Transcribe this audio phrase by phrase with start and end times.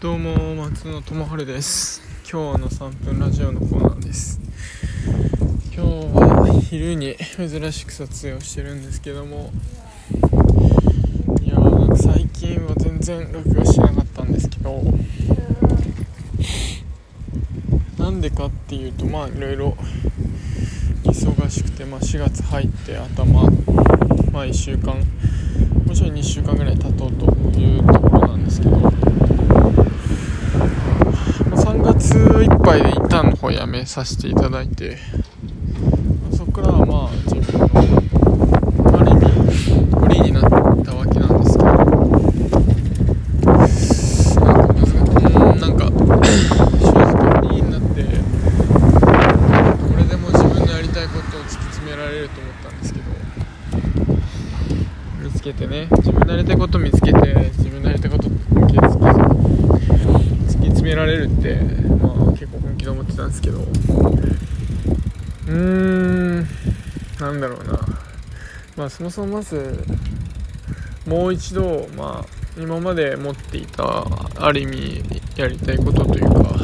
[0.00, 2.00] どうも松野智春です。
[2.22, 4.40] 今日の3分ラジオのコーナーです。
[5.76, 9.50] 今日は昼に珍しく撮影をしてるんですけども
[11.42, 14.82] いやなんか最近は全然録画しなかったんですけど
[17.98, 19.76] なんでかっていうとまあいろいろ
[21.04, 23.42] 忙しくて、まあ、4月入って頭
[24.32, 24.94] まあ1週間
[25.86, 27.26] もちろん2週間ぐらい経とうと
[27.58, 28.90] いうところなんですけど、まあ、
[31.56, 34.96] 3月いっぱいで一旦の方やめさせていただいて、
[36.22, 37.66] まあ、そこからはまあ自分の
[38.96, 39.26] ある意味
[39.98, 40.42] フリーになっ
[40.84, 41.70] たわけなんですけど。
[44.40, 44.94] なんか難しい。
[44.94, 47.98] んなんか正直フリーになって
[49.88, 53.06] これでも自分のやりたいことを突き詰められると思ったんですけど。
[55.20, 55.88] 見つけてね。
[55.90, 61.56] 自分のやりたいこと見つけて自分のやりたいこと突き突き詰められるって
[62.00, 62.29] まあ
[62.80, 63.58] 昨日思ってたんですけど。
[63.58, 66.46] うーん
[67.20, 67.78] なんだろうな。
[68.74, 69.84] まあそもそもまず
[71.06, 74.06] もう一度まあ今まで持っていた
[74.38, 75.02] ある意味
[75.36, 76.58] やりたいことというか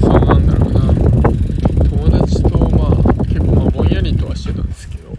[0.00, 0.80] そうなんだろうな
[1.90, 2.92] 友達とまあ
[3.24, 5.14] 結構まあぼんやりとはしてたんですけど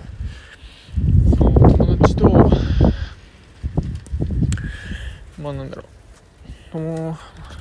[1.38, 2.28] そう友達と
[5.38, 5.90] まあなんだろうと
[6.74, 7.18] も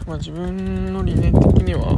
[0.07, 1.97] まあ自分の理念的には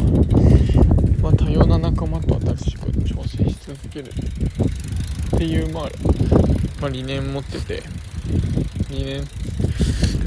[1.20, 4.11] まあ多様な仲間と新しいことに挑戦し続ける
[5.36, 5.84] っていうまあ、
[6.81, 7.83] まあ、理念持ってて
[8.91, 9.27] 理念だ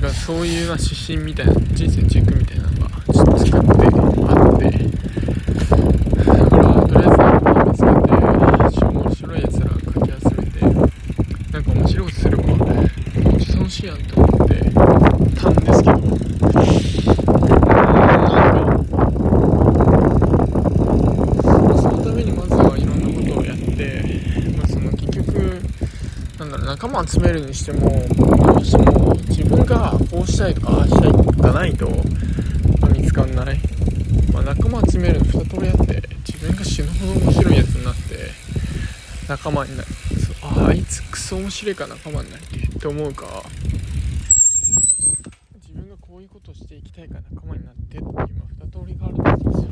[0.02, 4.66] からそういう指針みたいな人生チェックみたいなのがちょっと作ってあって
[6.16, 10.60] だからとりあえずなんか見つけて面白いやつらかき集めて
[11.52, 14.54] なんか面白いことすればめっちゃ楽しいやんって思って
[15.40, 15.98] たんですけど
[21.44, 24.04] なんかそのためにまずはいろんなことをやって、
[24.58, 25.62] まあ、その結局
[26.40, 27.90] なんだろう仲間集めるにしてもど
[28.60, 31.88] うしても自分がこうしたいとかああしたいがないと、
[32.82, 33.60] ま見つかんない、
[34.34, 38.02] まあ、仲間集めるの2通りあって自分が死ぬほど面白いやつになって
[39.30, 39.90] 仲間になる。
[40.42, 43.44] ああいつクソ面白いか仲間になりてって思うか。
[45.62, 48.26] 自分がこういうことをしていきたいから仲間になってっていう、まあ、
[48.66, 49.66] 2通りがあると思うんです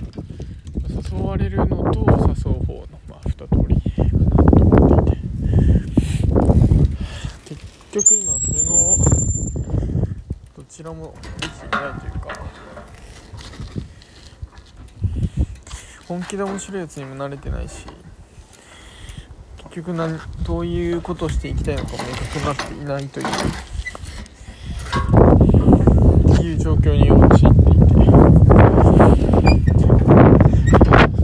[1.11, 1.19] よ。
[1.19, 2.13] 誘われるのと誘
[2.51, 4.09] う方の、まあ、2通りかな
[4.43, 5.21] と思っていて
[7.91, 8.97] 結局今それの
[10.55, 12.29] どちらもできていないというか。
[16.07, 17.85] 本気で面白いやつにも慣れてないし
[19.57, 23.27] 結局何どういうことをしていきたいのかも明確になっていないという
[26.33, 27.49] っていう状況によってう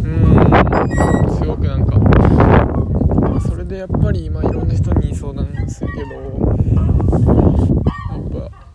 [0.06, 0.08] ー
[1.34, 1.98] んすごくなんか
[3.30, 6.38] まあそれでやっぱり今いろんな人に相談するけど
[8.18, 8.68] やっぱ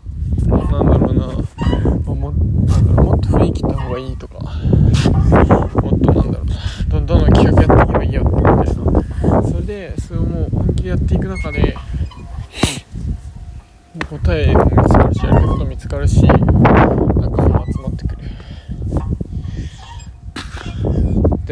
[0.73, 4.49] なんだろうな、まあ、もなんだろうもっと雰囲気った方がいいとかも
[5.97, 6.47] っとなんだろう
[6.89, 8.65] どんどん企画やっていけばいいよみたいな
[9.43, 11.75] それでそれをもう本気でやっていく中で
[14.09, 16.37] 答えも見つかるしやりたいこと見つかるし仲
[17.41, 18.23] 間も集まってくる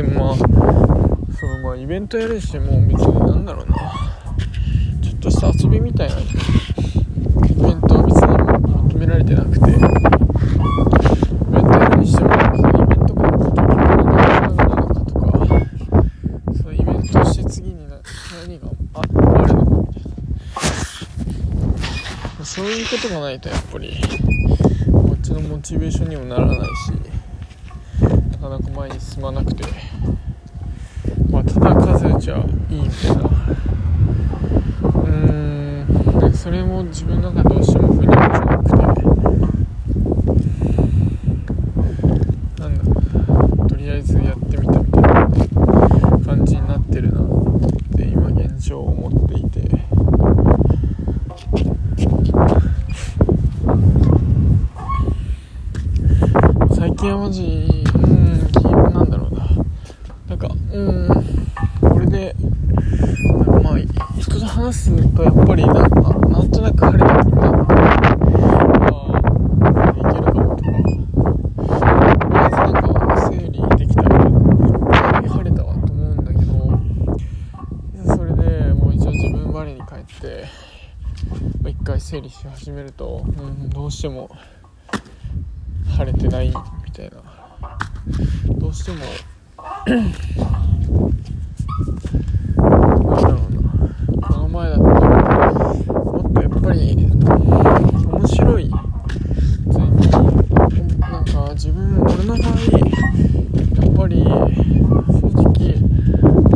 [0.02, 3.78] でもまあそうまあイベントやるにしても別になんだろうな。
[5.00, 8.28] ちょっとした遊びみたいなイベントは別に
[8.84, 9.60] 求められてなくて。
[9.60, 9.80] イベン
[11.62, 15.24] トやるにしてもそのイベントが結局何がなのかとか
[16.58, 19.56] そのイベントして次に何がああるのかみたい
[22.40, 23.94] なそういうことがないとやっぱり
[24.92, 27.01] こっちのモチベーションにもならないし。
[28.42, 29.64] かなか前に進まなくて。
[31.30, 33.22] まあただ数打ちはいいみたいな。
[33.22, 36.34] うーん。
[36.34, 38.76] それも自分の中でどうしても腑に落ちなくて
[42.62, 42.84] なんだ
[43.68, 45.30] とりあえずやってみたみたいな
[46.26, 47.24] 感じになってるなっ
[47.96, 49.70] て今現状思っていて
[56.74, 59.48] 最近はマジうんきなんだろうな
[60.28, 61.08] なんかうん
[61.82, 63.80] これでなんかまあ
[64.20, 67.74] 人と話すとやっぱりなんかなんとなく晴れた気になって
[68.84, 70.70] ああいけるかもとか
[72.20, 74.10] とりあえずなんか整理できたら
[75.30, 76.54] 晴れたわと思うんだけど
[78.16, 80.46] それでもう一応自分我に返って、
[81.64, 83.26] まあ、一回整理し始めると、
[83.70, 84.30] どうしても
[85.98, 86.54] 晴れてない
[86.86, 87.18] みたいな
[88.60, 88.98] どうしても
[93.12, 94.90] なんだろうなこの前だとも
[96.30, 98.78] っとやっぱり面白いな
[101.20, 105.50] んか自分俺の場合やっぱり正直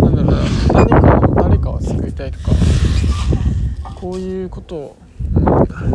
[0.01, 0.35] なんだろう
[0.73, 2.51] な何かを誰かを救いたいとか
[3.95, 4.97] こういうこと、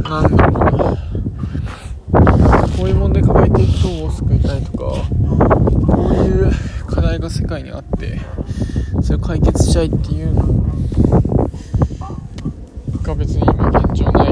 [0.02, 0.96] なんだろうな。
[2.76, 4.78] こういう問題抱えている人を救いたいとか
[5.86, 6.50] こういう
[6.86, 8.18] 課題が世界にあって
[9.02, 10.42] それを解決したいっていうの
[13.02, 14.28] が別に今現状な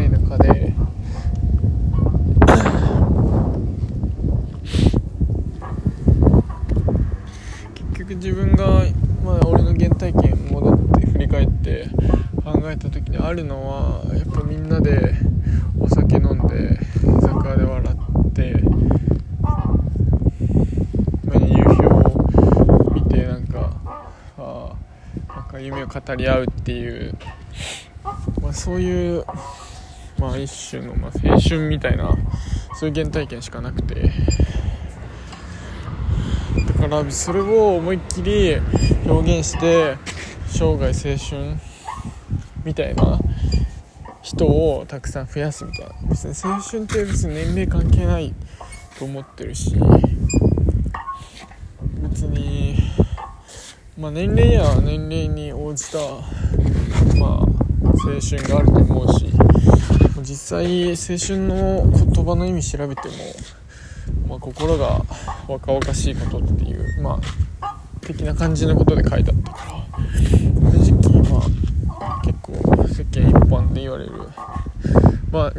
[0.00, 0.72] い中で
[7.74, 8.84] 結局自分が
[9.24, 11.88] まあ俺の原体験戻って振り返って
[12.80, 15.14] た時にあるのはやっぱみんなで
[15.78, 17.94] お酒飲んで居酒屋で笑
[18.28, 18.54] って
[21.24, 23.76] まあ夕日を見てなんか
[24.38, 24.72] あ
[25.28, 27.14] なんか夢を語り合うっていう、
[28.40, 29.24] まあ、そういう、
[30.18, 32.16] まあ、一種の、まあ、青春みたいな
[32.78, 34.10] そういう原体験しかなくて。
[36.66, 38.56] だからそれを思いっきり
[39.04, 39.96] 表現して
[40.48, 41.69] 生涯青春
[42.70, 43.18] みたいな
[44.22, 45.94] 人をたくさん増やすみたいな。
[46.08, 48.32] 別に青春って別に年齢関係ない
[48.96, 49.74] と思ってるし。
[52.02, 52.76] 別に
[53.98, 55.98] まあ年齢や年齢に応じた
[57.18, 57.28] まあ
[57.82, 59.26] 青春があると思うし。
[60.22, 63.14] 実際青春の言葉の意味調べても、
[64.28, 65.02] まあ、心が
[65.48, 67.18] 若々しいことっていうま
[67.62, 69.80] あ的な感じのことで書いてあったから
[70.84, 72.52] 正直まあ結構
[73.50, 74.12] 世間一般で言われる。
[75.32, 75.52] まあ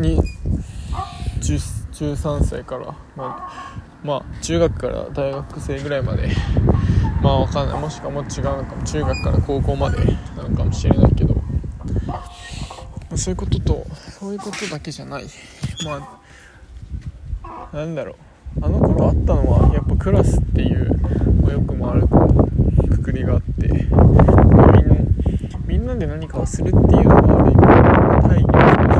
[1.42, 6.30] 13歳から、まあ、まあ中学から大学生ぐらいまで。
[7.22, 7.80] まあわかんない。
[7.80, 8.84] もしかも違うのかも。
[8.84, 9.98] 中学から高校まで
[10.38, 11.36] なのかもしれないけど。
[12.08, 12.24] ま
[13.12, 13.86] あそういうことと
[14.20, 15.26] そういうことだけじゃない。
[15.84, 16.22] ま
[17.44, 18.16] あなんだろう。
[18.62, 20.94] あの頃あったのはやっぱクラスっていう、
[21.42, 24.92] まあ、よくもあるくくりがあって、まあ、みん
[25.72, 27.81] みんなで何かをするっていうのがある意味
[28.32, 29.00] ないんですけど、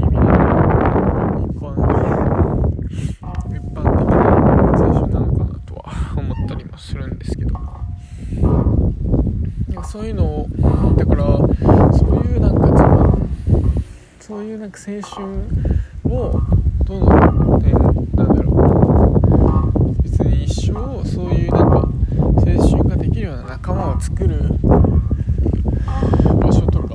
[0.00, 0.22] 君の
[1.40, 1.70] 一般、
[3.48, 4.18] 一般的な
[4.64, 4.80] やつ
[5.12, 5.82] なのかなとは
[6.16, 7.54] 思ったりもするんですけど、
[9.84, 10.48] そういうのを、
[10.96, 11.24] だから、
[11.96, 13.30] そういうなんか自分、
[14.18, 15.24] そういうなんか青春
[16.12, 16.40] を、
[16.84, 17.72] どの、ね、
[18.14, 24.58] なんだろう、別に一生、そういうなんか、青春ができるような仲間を作る
[26.40, 26.94] 場所とか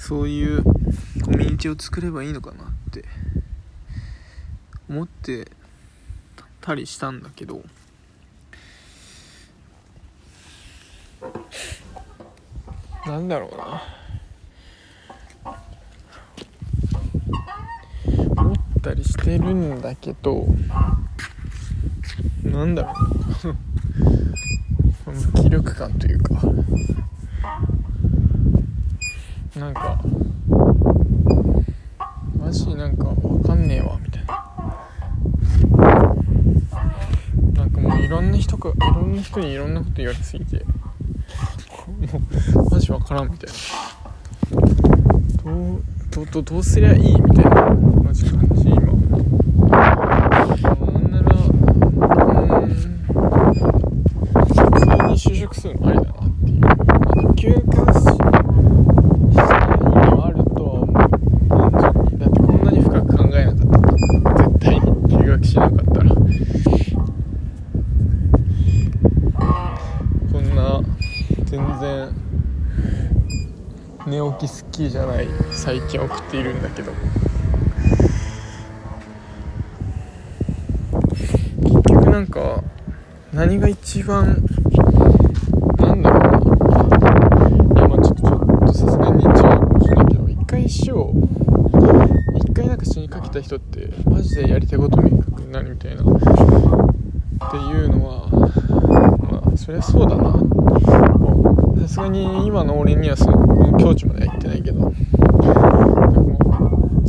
[0.00, 0.70] そういうコ
[1.68, 3.04] を作ればいいのかなって
[4.88, 5.48] 思って
[6.60, 7.62] たりしたんだけど
[13.06, 13.82] なんだろうな。
[18.36, 20.46] 思ったりしてるんだけど
[22.44, 22.92] なんだろ
[23.44, 25.10] う。
[25.10, 26.34] 無気力感というか。
[29.56, 30.00] なんか
[32.52, 34.44] マジなんか分かんねえわみたいな。
[37.54, 42.20] なんかもういろんな人かいろんな人にいろんなこと言われすぎても
[42.66, 43.54] うマジ分からんみたいな。
[45.42, 47.70] どうどどどうすりゃいいみたいな
[48.04, 48.90] マジ感じ今な
[50.98, 52.74] んならうん
[54.34, 54.44] 普
[55.16, 56.68] 通に就職するのありだなっていうあ
[57.16, 58.20] の休暇した意味
[60.18, 60.94] はあるとは思う
[61.48, 66.10] 単純にだってこんなに深く考えなかった絶対に休学しなかったら
[70.30, 70.82] こんな
[71.46, 72.22] 全然
[74.12, 76.92] 寝起きスッキリじゃない最近送っているんだけど。
[81.62, 82.62] 結局なんか
[83.32, 84.44] 何が一番
[85.78, 86.28] なんだろうな。
[86.28, 91.14] いやまあちょっとちょっとさすがに違うかもしれないけど一回死を
[92.36, 96.02] 一回なんか死にかけた人ってマジでやりたいこと明確になるみたいな。
[96.02, 96.06] っ
[97.50, 98.28] ていうのは
[99.30, 100.34] まあそりゃそうだな。
[101.80, 104.92] さすがに今の俺にはその境地までは行ってないけど。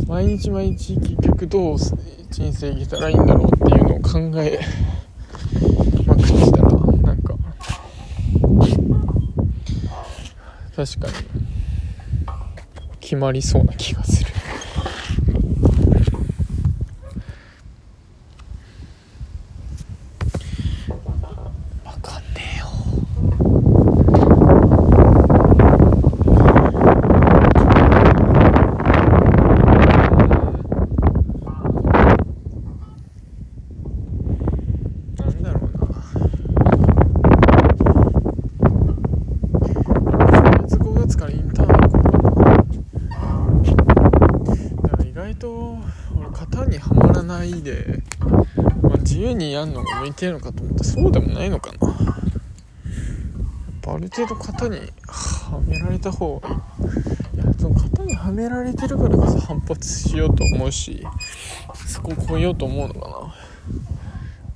[0.07, 1.77] 毎日毎日結局どう
[2.29, 4.59] 人生生きたらいいんだろうっていうのを考え
[6.05, 7.33] まくってたらなんか。
[10.75, 11.13] 確かに。
[12.99, 14.31] 決まりそうな気がする
[21.85, 22.65] わかんねえよ
[35.17, 35.79] なんだろうな
[40.33, 42.41] 4月5月からインターン行こ
[44.51, 45.77] うだから意外と
[46.17, 48.01] 俺型にはまらないで、
[48.81, 49.53] まあ、自由に
[50.21, 51.87] やるのが向いてるのかと思ったらそうでもないのかな。
[51.87, 51.97] やっ
[53.81, 54.77] ぱある程度型に
[55.07, 56.55] はめられた方がいい。
[56.55, 61.05] いやその型にはめられてるからこそ反発しようと思うし
[61.87, 63.33] そこを超えようと思うのかな。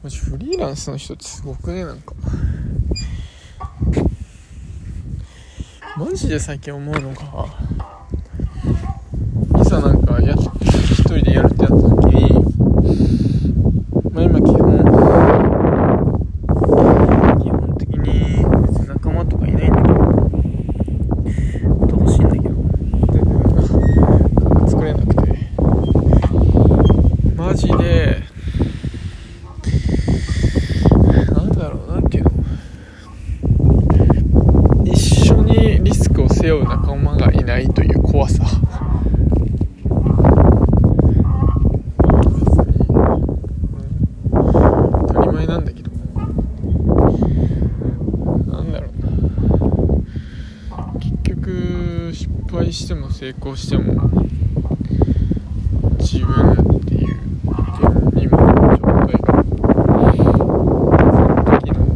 [0.04, 2.14] マジフリーランスの人ってすごくねなんか。
[5.98, 7.48] マジで最近思うのが
[9.60, 12.30] いざなんかや一人でやるってやった時に
[14.12, 14.78] まあ今基本
[17.42, 19.96] 基本的に別に仲間とかいないんだけど
[21.98, 22.54] 楽しいんだけど
[23.12, 23.34] 全然
[24.70, 25.22] 作れなくて
[27.36, 28.22] マジで
[31.34, 32.32] なんだろうなんていうの
[34.86, 38.54] 一緒にリスクを背負う仲間がいないという怖さ別
[39.30, 39.50] に、
[42.90, 44.42] うん、
[45.08, 45.92] 当たり前なんだけど
[48.52, 48.92] なんだろう
[50.72, 54.10] な結失敗しても成功しても
[56.00, 57.18] 自分っていう
[58.18, 59.34] 今の状態が
[61.60, 61.88] 時の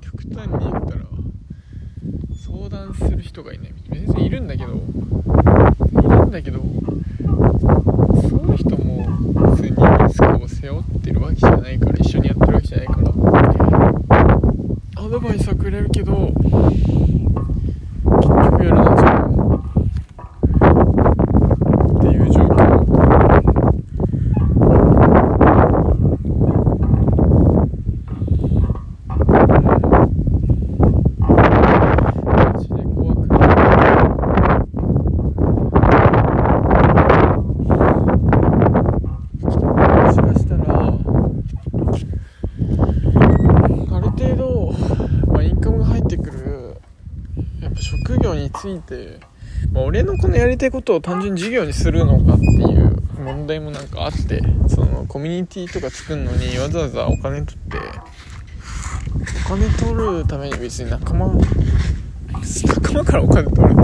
[0.00, 1.00] 極端に言ったら
[2.32, 4.82] 相談する人がいない別にいるんだけどいる
[6.26, 6.60] んだけど
[7.20, 7.28] そ
[8.36, 9.76] の人も普通にリ
[10.12, 13.12] スクを背負ってるわけじゃないから一緒にやってるわけじゃないから
[14.96, 16.32] アドバイスはくれるけど結
[18.28, 19.10] 局やるのは自分
[21.98, 22.80] っていう状況
[31.30, 33.40] マジで怖くない
[39.40, 40.64] もしかしたら
[43.96, 44.72] ある程度、
[45.32, 46.76] まあ、インカムが入ってくる
[47.60, 49.20] やっぱ職業について、
[49.72, 57.78] まあ、俺のこのやりたいことを単純に授業にするのかっていう問題もなんかあってそのコミュニティとか作るのにわざわざお金取って
[59.46, 61.32] お金取るために別に仲間
[62.66, 63.74] 仲間からお金取る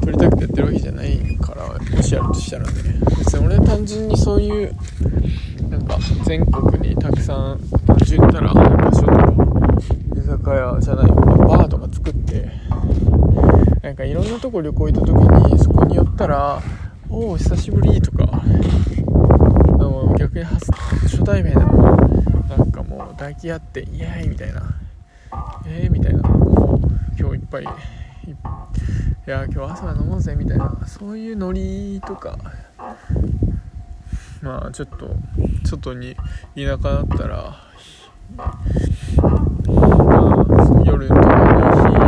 [0.00, 2.72] 取りたくてやってるわけじゃないからもしやるとしたらね。
[3.18, 4.74] 別に俺単純にそういう
[5.68, 9.36] なんか全国にたくさん単純に言ったら場所とか
[10.16, 12.50] 居酒屋じゃないバーとか作って
[13.86, 15.12] なんかいろんなとこ旅行行った時
[15.52, 16.60] にそこに寄ったら
[17.08, 18.42] 「おお久しぶり」とか
[20.18, 21.96] 逆に初初対面でも
[22.48, 24.74] なんかもう抱き合って「イエーイ!」みたいな
[25.66, 27.70] 「えー?」みたいなもう今日いっぱいいい
[29.24, 32.36] や今日朝飲もうぜみたいなそういうノリとか
[34.42, 35.14] まあちょっと
[35.64, 36.16] 外に
[36.56, 37.54] 田舎だったら
[38.36, 38.58] まあ
[40.84, 41.26] 夜とかに
[41.76, 41.98] 火で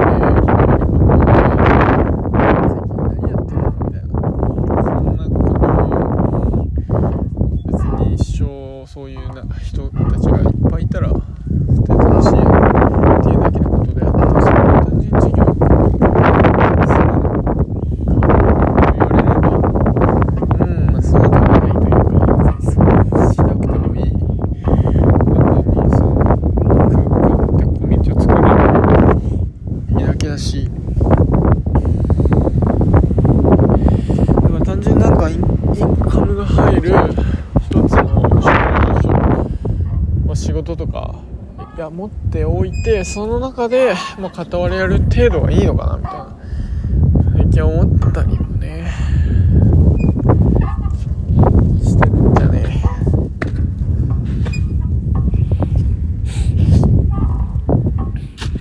[2.29, 4.09] 何やってるのみたいな
[4.83, 5.61] そんなこと
[6.49, 6.67] を
[7.67, 7.73] 別
[8.09, 12.33] に一生そういうな人たちがいっぱいいたら絶対楽しいっ
[13.23, 16.15] ていうだけのことであってそれは単純に授業するのか
[17.59, 19.47] と言われれば
[20.59, 22.81] うんまあそうではないというか別に
[23.11, 24.03] そうしなくてもいい
[24.63, 24.97] 単純
[25.75, 28.49] にその空間ってコミュニティを作れる
[29.89, 30.71] いいだけだし
[34.35, 35.43] だから単純になんかインイン
[35.97, 36.93] カムが入る
[37.61, 38.09] 一つの
[38.41, 38.53] 職
[39.05, 39.11] 業
[40.27, 41.15] まあ仕事とか
[41.91, 46.37] 持っておいてその中で、まあ、片割れやる程度がいいのかなみたいな
[47.37, 48.91] 最近思ったりもね。
[51.83, 52.83] してるんじゃね。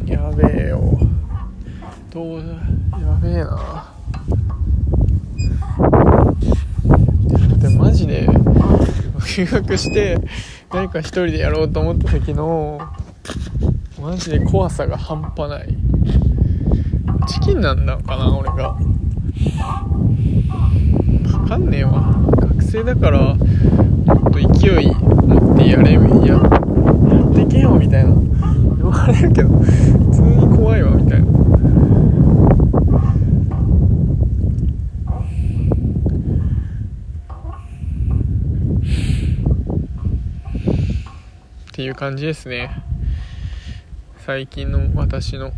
[0.05, 0.99] やべえよ。
[2.11, 2.43] どうや
[3.21, 3.97] べえな。
[9.37, 10.17] 留 学して
[10.73, 12.81] 何か一人でやろうと思った時の
[14.01, 15.75] マジで怖さが半端ない。
[17.27, 18.77] チキンなんだかな俺が。
[21.23, 22.15] 分かんねえわ。
[22.39, 26.37] 学生だからもっと勢い持ってやれやや
[27.23, 28.13] ってけよみたいな。
[28.77, 29.65] 言われるけど普
[30.11, 31.27] 通に怖いわみたいな。
[41.71, 42.86] っていう感じですね。
[44.27, 45.53] 最近の私の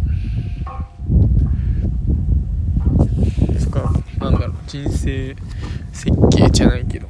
[3.58, 5.36] つかなんだろう人生
[5.92, 7.08] 設計じゃないけど。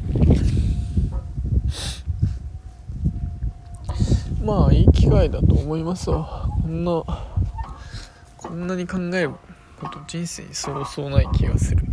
[4.41, 6.47] まあいい機会だと思いますわ。
[6.61, 7.03] こんな
[8.37, 9.31] こんなに考える
[9.81, 11.83] こと人生にそうそうない気がする。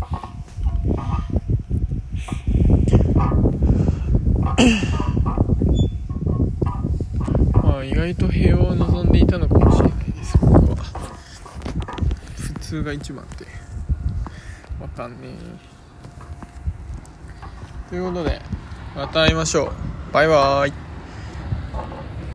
[7.86, 10.76] 意外と平和を望んでいたのかもしれないです僕は
[12.36, 13.46] 普通が一番って
[14.80, 15.34] わかんねえ。
[17.90, 18.40] ということで
[18.96, 19.72] また会いましょう。
[20.12, 20.85] バイバーイ。